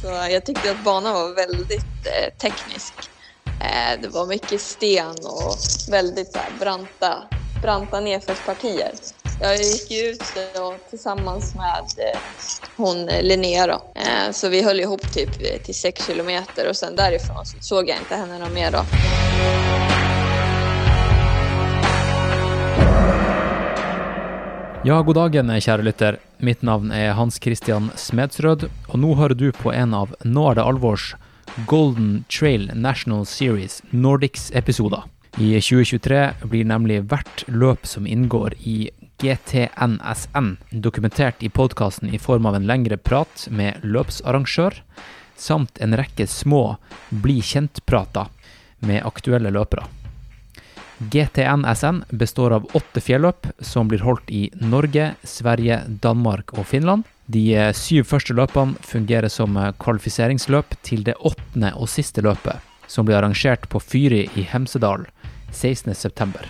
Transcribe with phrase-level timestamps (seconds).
[0.00, 2.92] Så jag tyckte att banan var väldigt eh, teknisk.
[3.60, 5.56] Eh, det var mycket sten och
[5.90, 7.28] väldigt så här, branta,
[7.62, 8.92] branta nedförspartier.
[9.40, 10.22] Jag gick ju ut
[10.54, 12.20] då, tillsammans med eh,
[12.76, 13.82] hon eh, Linnea då.
[13.96, 17.88] Eh, så vi höll ihop typ eh, till 6 kilometer och sen därifrån så såg
[17.88, 18.84] jag inte henne någon mer då.
[24.80, 26.16] Ja, god dagen, kjære lytter.
[26.40, 30.56] Mitt navn er Hans Christian Smedsrød, og nå hører du på en av Nå er
[30.56, 31.10] det alvors
[31.68, 35.04] Golden Trail National Series Nordics-episoder.
[35.36, 38.88] I 2023 blir nemlig hvert løp som inngår i
[39.20, 44.80] GTNSN, dokumentert i podkasten i form av en lengre prat med løpsarrangør,
[45.36, 46.78] samt en rekke små
[47.12, 48.32] bli kjent-prater
[48.88, 49.99] med aktuelle løpere.
[51.00, 57.06] GTNSN består av åtte fjelløp som blir holdt i Norge, Sverige, Danmark og Finland.
[57.24, 62.60] De eh, syv første løpene fungerer som eh, kvalifiseringsløp til det åttende og siste løpet,
[62.84, 65.06] som blir arrangert på Fyri i Hemsedal
[65.56, 66.44] 16.9.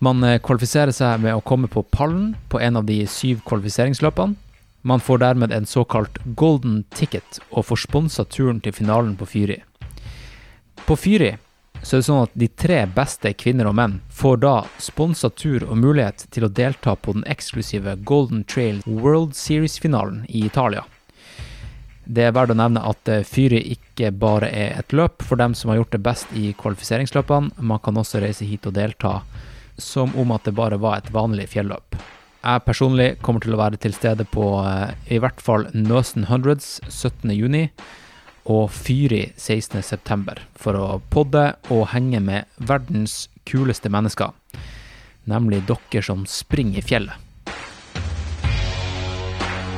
[0.00, 4.38] Man eh, kvalifiserer seg med å komme på pallen på en av de syv kvalifiseringsløpene.
[4.80, 9.60] Man får dermed en såkalt golden ticket og får sponsa turen til finalen på Fyri.
[10.86, 11.34] På Fyri
[11.82, 15.64] så er det sånn at de tre beste kvinner og menn får da sponsa tur
[15.66, 20.84] og mulighet til å delta på den eksklusive Golden Trail World Series-finalen i Italia.
[22.04, 25.54] Det er verdt å nevne at eh, Fyri ikke bare er et løp for dem
[25.54, 29.20] som har gjort det best i kvalifiseringsløpene, man kan også reise hit og delta
[29.80, 31.96] som om at det bare var et vanlig fjelløp.
[32.40, 36.78] Jeg personlig kommer til å være til stede på eh, i hvert fall Nøsen Hundreds
[36.88, 37.30] 17
[38.44, 40.36] og Fyri 16.9.
[40.56, 44.32] for å podde og henge med verdens kuleste mennesker,
[45.28, 47.26] nemlig dere som springer i fjellet.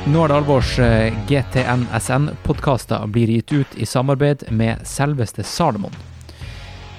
[0.03, 5.95] Nå er det alvors eh, GTNSN-podkaster blir gitt ut i samarbeid med selveste Salomon.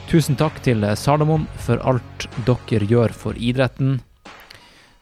[0.08, 3.98] Tusen takk til eh, Salomon for alt dere gjør for idretten.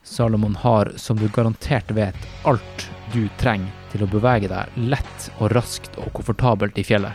[0.02, 5.52] Salomon har, som du garantert vet, alt du trenger til å bevege deg lett og
[5.52, 7.12] raskt og komfortabelt i fjellet.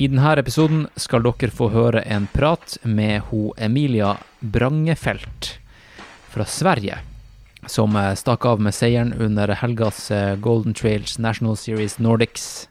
[0.00, 5.58] I denne episoden skal dere få høre en prat med ho Emilia Brangefelt
[6.30, 6.96] fra Sverige,
[7.68, 12.70] som eh, stakk av med seieren under helgas eh, Golden Trails National Series Nordics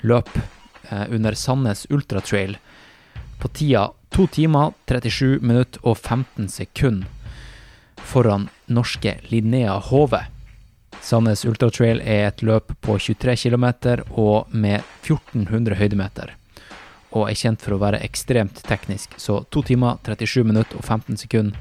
[0.00, 2.56] løp eh, under Sandnes Ultra Trail
[3.42, 7.12] på tida 2 timer, 37 minutter og 15 sekunder
[8.06, 10.22] foran norske Linnea Hove.
[11.06, 13.66] Sandnes Ultratrail er et løp på 23 km
[14.18, 16.32] og med 1400 høydemeter,
[17.14, 21.20] og er kjent for å være ekstremt teknisk, så 2 timer, 37 minutter og 15
[21.22, 21.54] sekunder,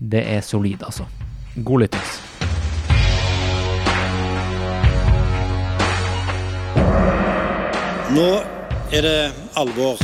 [0.00, 1.04] det er solid, altså.
[1.56, 2.16] God lyttings.
[8.16, 8.28] Nå
[8.96, 9.18] er det
[9.60, 10.00] alvor.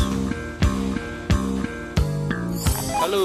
[3.00, 3.24] Hello,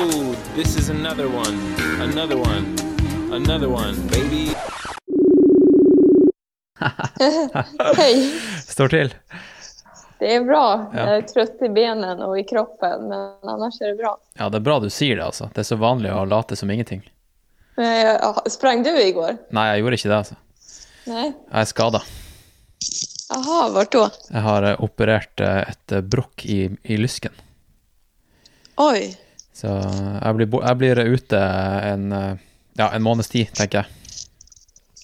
[0.56, 1.60] this is another one,
[2.00, 2.72] another one,
[3.36, 4.56] another one, baby.
[7.98, 8.32] Hej!
[8.68, 9.14] Står til.
[10.20, 10.92] Det är bra.
[10.94, 11.00] Ja.
[11.00, 14.18] Jag är trött i benen och i kroppen, men annars är det bra.
[14.34, 15.50] Ja, det er bra du sier det, altså.
[15.54, 17.02] Det er så vanlig å late som ingenting.
[17.76, 19.38] Ja, sprang du igår?
[19.50, 20.36] Nei, jeg gjorde ikke det, altså.
[21.10, 21.32] Nej.
[21.32, 22.02] Jeg er skada.
[23.32, 24.04] Jaha, vart då?
[24.30, 27.34] Jeg har eh, operert eh, et eh, brokk i, i lysken.
[28.78, 29.16] Oj,
[29.54, 31.40] Så jeg blir, jeg blir ute
[31.86, 32.06] en,
[32.80, 33.86] ja, en måneds tid, tenker jeg.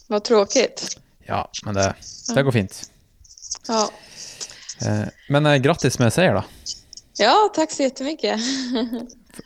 [0.08, 0.98] vad tråkigt.
[1.28, 1.94] Ja, men det,
[2.36, 2.92] det går fint.
[3.68, 3.90] Ja.
[4.82, 6.44] Eh, Men eh, grattis med seier, da.
[7.18, 8.40] ja, tack så jättemycket.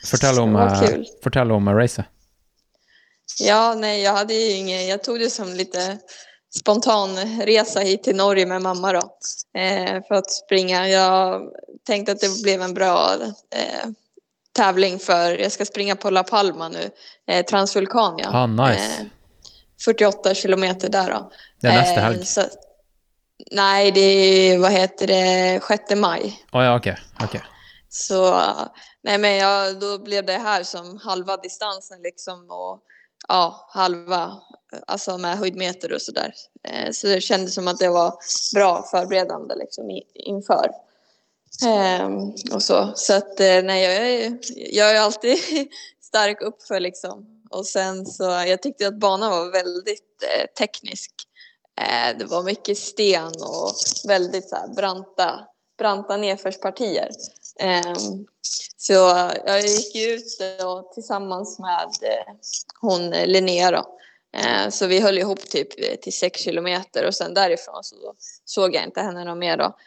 [0.05, 0.81] Fortell om, eh,
[1.23, 2.05] fortell om racet.
[3.39, 5.97] Ja, nej, jag hade ju ingen, jag tog det som lite
[6.59, 9.17] spontan resa hit till Norge med mamma då.
[9.59, 10.89] Eh, för att springa.
[10.89, 11.41] Jag
[11.87, 13.13] tänkte att det blev en bra
[13.55, 13.89] eh,
[14.55, 16.89] tävling för, jag ska springa på La Palma nu,
[17.27, 18.29] eh, Transvulkania.
[18.33, 19.05] Ah, nice.
[19.81, 21.31] Eh, 48 kilometer där då.
[21.61, 22.25] Det är nästa Eh, helg.
[22.25, 22.41] så,
[23.51, 26.39] nej, det är, vad heter det, 6 maj.
[26.51, 26.87] Å ja, ok.
[27.23, 27.41] ok.
[27.89, 28.41] Så
[29.03, 32.79] nej men jag, då blev det här som halva distansen liksom och
[33.27, 34.31] ja, halva
[34.87, 36.33] alltså med höjdmeter och sådär.
[36.63, 38.13] Eh, så det kändes som att det var
[38.55, 40.71] bra förberedande liksom inför.
[41.65, 42.91] Ehm, och så.
[42.95, 44.37] Så att eh, nej, jag är,
[44.75, 45.37] jag är alltid
[46.01, 47.40] stark uppför liksom.
[47.51, 51.11] Och sen så, jag tyckte att banan var väldigt eh, teknisk.
[51.81, 53.71] Eh, det var mycket sten och
[54.07, 55.39] väldigt så här, branta,
[55.77, 57.09] branta nedförspartier.
[57.59, 57.93] Eh,
[58.77, 58.93] så
[59.45, 62.33] jag gick ut då, tillsammans med eh,
[62.81, 63.97] hon eh, Linnea då.
[64.37, 67.95] Eh, så vi höll ihop typ eh, till sex kilometer och sen därifrån så
[68.45, 69.77] såg jag inte henne någon mer då.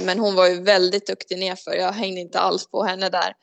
[0.00, 1.74] Men hon var ju väldigt duktig nerför.
[1.74, 3.34] Jag hängde inte alls på henne där.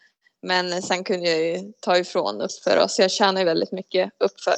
[0.41, 4.55] Men sen kunde jag ju ta ifrån uppför och så jag tjänade väldigt mycket uppför.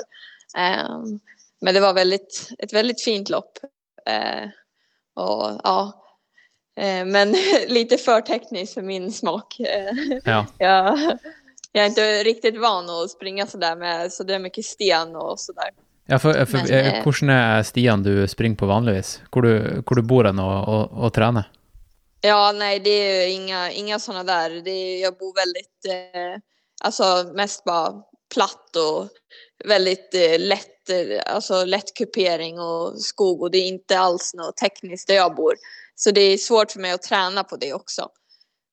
[0.58, 1.20] Um,
[1.62, 3.58] men det var väldigt, ett väldigt fint lopp.
[4.10, 4.50] Uh,
[5.24, 6.04] och ja,
[6.80, 7.36] uh, men
[7.68, 9.56] lite för tekniskt för min smak.
[10.24, 10.46] Ja.
[10.58, 11.00] jag,
[11.72, 15.70] jag är inte riktigt van att springa sådär med så där mycket sten och sådär.
[16.06, 19.22] Ja, for, for men, eh, er stiene du springer på vanligvis?
[19.32, 21.46] Hvor du, hvor du bor hen og, og, og trener?
[22.22, 24.50] Ja, nej, det är inga, inga sådana där.
[24.50, 26.42] Det är, jag bor väldigt, eh,
[26.82, 29.10] alltså mest bara platt och
[29.66, 34.58] väldigt eh, lätt, eh, alltså lätt kupering och skog och det är inte alls något
[34.58, 35.56] tekniskt där jag bor.
[35.96, 38.10] Så det är svårt för mig att träna på det också.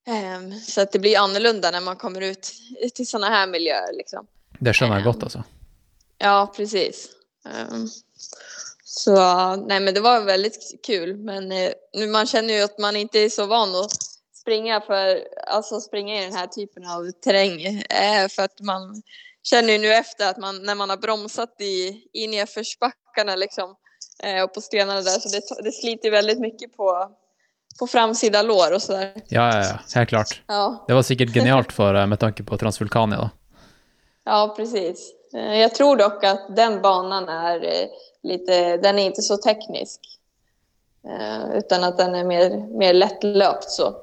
[0.08, 2.52] Um, så att det blir annorlunda när man kommer ut
[2.94, 4.26] till sådana här miljöer liksom.
[4.58, 5.44] Det känner jag gott alltså.
[6.18, 7.08] Ja, precis.
[8.98, 11.16] Så nej, men det var väldigt kul.
[11.16, 13.90] Men eh, man känner ju att man inte är så van att
[14.34, 19.02] springa för alltså springa i den här typen av terräng eh, för att man
[19.42, 23.74] känner ju nu efter att man när man har bromsat i, i nedförsbackarna liksom
[24.22, 27.10] eh, och på stenarna där så det, det sliter väldigt mycket på
[27.78, 29.12] på framsida lår och sådär.
[29.14, 30.42] Ja, ja, ja, helt klart.
[30.46, 30.84] Ja.
[30.88, 33.30] Det var säkert genialt för med tanke på Transvulkania då.
[34.26, 35.12] Ja, precis.
[35.34, 37.88] Eh, jag tror dock att den banan är eh,
[38.22, 40.00] lite, den är inte så teknisk.
[41.54, 43.94] Utan att den är mer, mer lättlöpt så.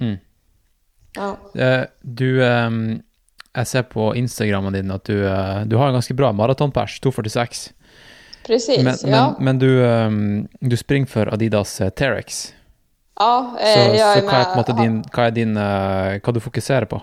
[0.00, 0.16] Mm.
[1.14, 1.36] Ja.
[2.00, 3.02] Du, ehm,
[3.52, 5.22] jag ser på Instagramen din att du,
[5.66, 7.72] du har en ganska bra maratonpers, 2.46.
[8.46, 9.34] Precis, men, ja.
[9.38, 12.54] Men, men du, ehm, du springer för Adidas Terex.
[13.16, 14.84] Ja, eh, så, jag är så med.
[14.84, 17.02] Din, hva er din Hva du fokuserar på?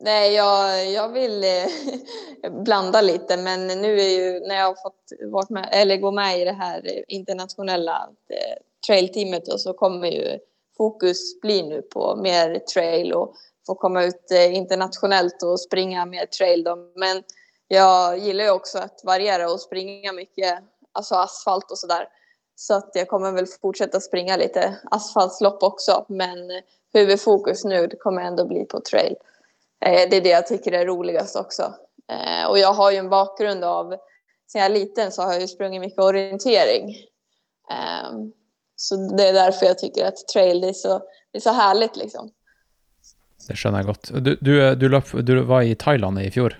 [0.00, 5.12] Nej, jag, jag vill eh, blanda lite, men nu är ju när jag har fått
[5.32, 10.38] varit med, eller gå med i det här internationella eh, trailteamet så kommer ju
[10.76, 13.34] fokus bli nu på mer trail och
[13.66, 16.64] få komma ut eh, internationellt och springa mer trail.
[16.64, 16.76] Då.
[16.94, 17.22] Men
[17.68, 20.58] jag gillar ju också att variera och springa mycket,
[20.92, 22.08] alltså asfalt och sådär.
[22.54, 26.04] Så att jag kommer väl fortsätta springa lite asfaltslopp också.
[26.08, 26.38] Men
[26.92, 29.16] huvudfokus nu kommer ändå bli på trail.
[29.84, 31.74] Eh, det är det jag tycker är roligast också.
[32.10, 33.96] Eh, och jag har ju en bakgrund av,
[34.52, 36.96] sen jag är liten så har jag ju sprungit mycket orientering.
[37.70, 38.32] Ehm,
[38.76, 40.98] så det är därför jag tycker att trail är så,
[41.32, 42.30] det är så härligt liksom.
[43.48, 44.10] Det känner jag gott.
[44.12, 46.54] Du, du, du, löp, du var i Thailand i fjol?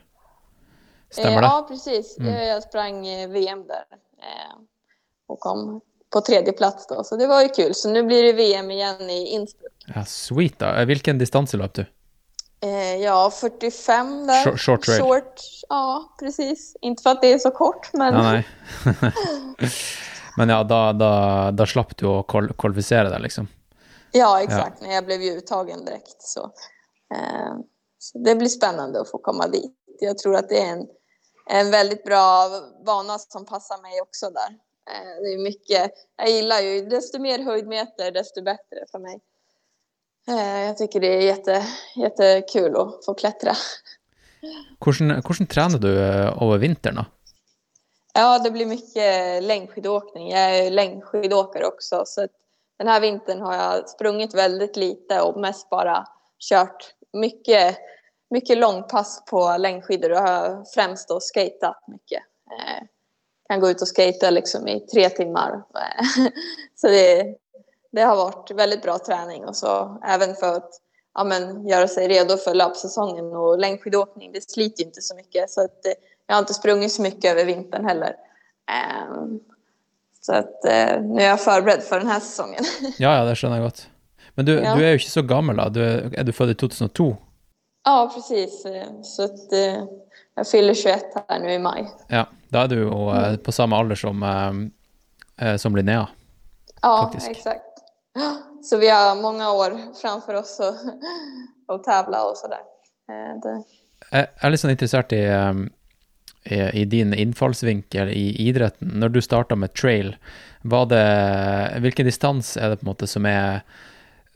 [1.10, 1.46] Stämmer eh, det?
[1.46, 2.18] Ja, precis.
[2.18, 2.46] Mm.
[2.46, 3.02] Jag sprang
[3.32, 3.84] VM där
[5.26, 5.80] och kom
[6.12, 7.74] på tredje plats då, så det var ju kul.
[7.74, 9.72] Så nu blir det VM igen i Innsbruck.
[9.94, 10.84] Ja, sweet då.
[10.84, 11.86] Vilken distans löp du?
[12.60, 14.44] Eh, ja, 45 där.
[14.44, 14.86] Short, short?
[14.86, 16.76] Short, ja, precis.
[16.80, 18.14] Inte för att det är så kort, men...
[18.14, 18.42] Ja,
[20.36, 22.26] men ja, då, då, då slapp du att
[22.58, 23.48] kvalificera dig liksom?
[24.12, 24.78] Ja, exakt.
[24.80, 24.92] Ja.
[24.92, 26.22] Jag blev ju uttagen direkt.
[26.22, 26.44] Så.
[27.14, 27.54] Eh,
[27.98, 29.76] så det blir spännande att få komma dit.
[30.00, 30.86] Jag tror att det är en,
[31.50, 32.48] en väldigt bra
[32.86, 34.50] bana som passar mig också där.
[34.90, 39.20] Eh, det är mycket, jag gillar ju, desto mer höjdmeter desto bättre för mig.
[40.28, 43.52] Eh, jag tycker det är jätte, jättekul att få klättra.
[44.84, 47.04] Hur tränar du eh, över vintern då?
[48.14, 50.30] Ja, det blir mycket längdskidåkning.
[50.30, 52.02] Jag är längdskidåkare också.
[52.06, 52.28] Så
[52.78, 56.06] den här vintern har jag sprungit väldigt lite och mest bara
[56.38, 57.76] kört mycket,
[58.30, 62.22] mycket långpass på längdskidor och har främst då skatat mycket
[63.48, 65.62] kan gå ut och skata liksom i tre timmar.
[66.74, 67.34] så det,
[67.96, 70.70] det har varit väldigt bra träning och så även för att
[71.14, 74.32] ja, men, göra sig redo för löpsäsongen och längdskidåkning.
[74.32, 75.92] Det sliter inte så mycket så att, eh,
[76.26, 78.14] jag har inte sprungit så mycket över vintern heller.
[79.10, 79.40] Um,
[80.20, 82.64] så att uh, nu är jag förberedd för den här säsongen.
[82.98, 83.88] ja, ja, det känner jag gott.
[84.34, 84.74] Men du, ja.
[84.74, 85.68] du är ju inte så gammal då.
[85.68, 87.16] Du är, är du född i 2002?
[87.84, 88.66] Ja, precis.
[89.02, 89.84] Så att, uh,
[90.34, 91.90] jag fyller 21 här nu i maj.
[92.08, 93.38] Ja, då är du och, mm.
[93.38, 94.70] på samma ålder som,
[95.58, 96.08] som Linnea.
[96.82, 97.30] Ja, faktiskt.
[97.30, 97.75] exakt.
[98.62, 102.60] Så vi har många år framför oss och, och tävla och sådär.
[103.08, 103.64] Eh, det...
[104.10, 105.70] Jag är lite intresserad ehm,
[106.44, 108.90] i, i din infallsvinkel i idrotten.
[108.94, 110.16] När du startade med trail,
[110.62, 113.60] var det, vilken distans är det på något sätt som är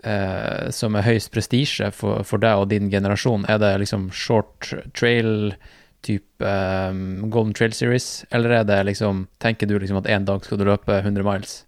[0.04, 3.44] eh, som är högst prestige för, för dig och din generation?
[3.44, 5.54] Är det liksom short trail
[6.00, 8.24] typ um, Golden Trail Series?
[8.30, 11.64] Eller är det liksom, tänker du liksom att en dag ska du löpa 100 miles?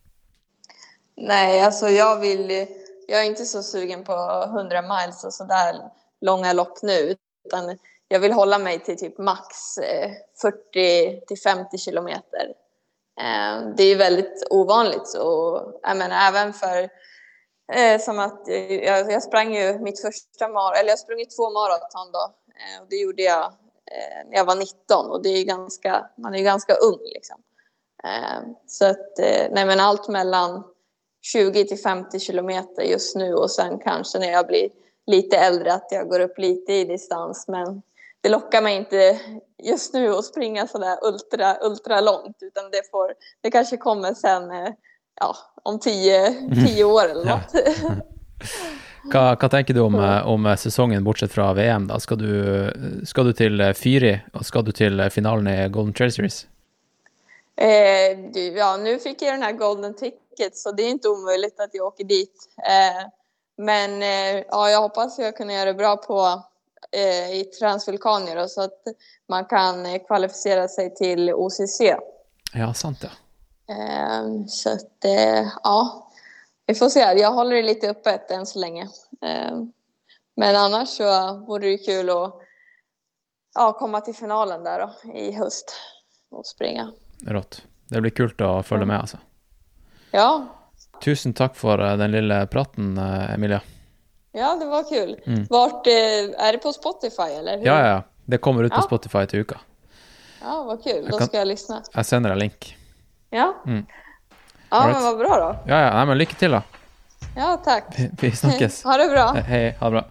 [1.17, 2.67] Nej, alltså jag vill,
[3.07, 4.13] jag är inte så sugen på
[4.47, 5.91] 100 miles och sådär
[6.21, 7.79] långa lopp nu, utan
[8.09, 10.11] jag vill hålla mig till typ max eh,
[10.43, 12.55] 40 till 50 kilometer.
[13.21, 16.89] Eh, det är väldigt ovanligt så jag menar, även för
[17.73, 18.43] eh, som att
[18.85, 22.35] jag, jag sprang ju mitt första maraton, eller jag sprang ju två maraton då
[22.83, 23.53] och det gjorde jag
[24.27, 27.43] när jag var 19 och det är ganska, man är ju ganska ung liksom.
[28.67, 29.19] så att,
[29.51, 30.72] nej men allt mellan
[31.23, 34.69] 20 till 50 kilometer just nu och sen kanske när jag blir
[35.07, 37.83] lite äldre att jag går upp lite i distans men
[38.21, 39.21] det lockar mig inte
[39.63, 44.51] just nu att springa sådär ultra, ultra långt utan det får, det kanske kommer sen
[44.51, 44.73] eh,
[45.21, 46.67] ja, om tio, mm.
[46.67, 47.55] tio år eller något.
[49.03, 51.87] Hva, hva, tenker du om, eh, om, säsongen bortsett från VM?
[51.87, 52.01] da?
[52.01, 56.13] Skal du, skal du til eh, Fyri, og skal du till finalen i Golden Trail
[56.13, 56.47] Series?
[57.57, 59.95] Eh, ja, nu fick jag den här Golden
[60.37, 62.49] Ticket så det är inte omöjligt att jag åker dit.
[62.59, 63.09] Eh,
[63.57, 66.43] men eh, ja, jag hoppas jag kan göra det bra på
[66.93, 68.83] eh, i Transvulkanier så att
[69.29, 71.81] man kan kvalificera sig till OCC.
[72.55, 73.11] Ja, sant ja.
[73.75, 75.05] Eh, så att,
[75.63, 76.11] ja,
[76.67, 77.01] vi får se.
[77.01, 78.89] Jag håller det lite öppet än så länge.
[80.37, 82.35] Men annars så vore det kul att
[83.55, 85.75] ja, komma till finalen där då, i höst
[86.31, 86.93] och springa.
[87.27, 87.63] Rått.
[87.89, 89.19] Det blir kul att följa med alltså.
[90.13, 90.47] Ja.
[91.05, 93.61] Tusen tack för den lilla praten, Emilia.
[94.33, 95.17] Ja, det var kul.
[95.27, 95.47] Mm.
[95.51, 97.59] Vart, eh, är det på Spotify eller?
[97.59, 97.67] Hur?
[97.67, 98.03] Ja, ja.
[98.25, 98.83] Det kommer ut på ja.
[98.83, 99.61] Spotify till uka.
[100.43, 101.09] Ja, vad kul.
[101.11, 101.83] Då ska jag lyssna.
[101.93, 102.77] Jag sänder en länk.
[103.31, 103.55] Ja.
[103.67, 103.87] Mm.
[104.71, 104.93] Ja, right.
[104.93, 105.71] men vad bra då.
[105.73, 105.95] Ja, ja.
[105.95, 106.63] Nej, men lycka till då.
[107.37, 107.85] Ja, tack.
[107.99, 108.85] Vi, vi snackas.
[108.85, 109.33] ha det bra.
[109.33, 109.77] Hej, hej.
[109.81, 110.05] Ha det bra.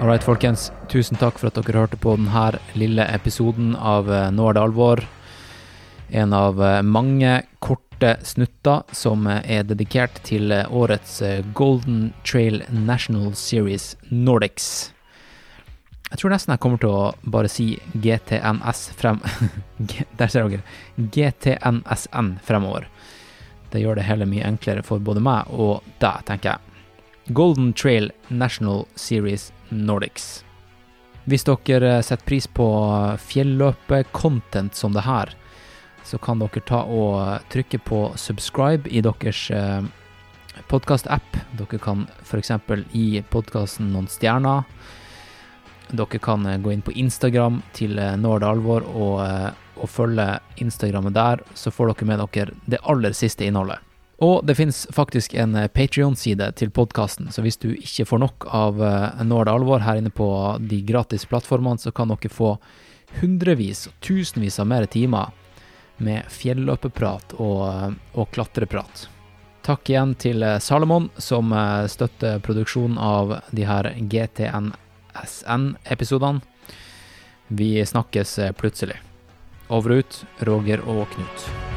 [0.00, 0.70] Alright, folkens.
[0.88, 4.62] Tusen takk for at dere hørte på denne lille episoden av eh, Nå er det
[4.62, 5.02] alvor
[6.22, 11.18] en av eh, mange korte snutter som eh, er dedikert til årets
[11.52, 14.94] Golden Trail National Series Nordics.
[16.08, 19.20] Jeg tror nesten jeg kommer til å bare si GTNS frem...
[20.16, 20.64] Der ser dere.
[20.96, 22.88] GTNSN fremover.
[23.68, 26.69] Det gjør det hele mye enklere for både meg og deg, tenker jeg.
[27.32, 30.44] Golden Trail National Series Nordics.
[31.30, 32.66] Hvis dere setter eh, pris på
[33.22, 35.30] fjelløpe-content som det her,
[36.02, 39.86] så kan dere ta og trykke på subscribe i deres eh,
[40.72, 41.38] podkast-app.
[41.60, 42.50] Dere kan f.eks.
[42.90, 44.66] gi podkasten noen stjerner.
[45.92, 49.22] Dere kan eh, gå inn på Instagram til Når det alvor og,
[49.78, 53.78] og følge Instagrammet der, så får dere med dere det aller siste innholdet.
[54.20, 58.46] Og det finnes faktisk en eh, Patrion-side til podkasten, så hvis du ikke får nok
[58.52, 62.58] av eh, Når det alvor her inne på de gratis plattformene, så kan dere få
[63.20, 65.26] hundrevis og tusenvis av mer timer
[66.00, 69.08] med fjelløpeprat og, eh, og klatreprat.
[69.64, 71.52] Takk igjen til Salomon, som
[71.92, 76.40] støtter produksjonen av de her GTNSN-episodene.
[77.48, 78.96] Vi snakkes plutselig.
[79.68, 81.69] Over og ut, Roger og Knut.